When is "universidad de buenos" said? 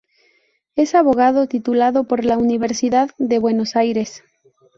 2.39-3.75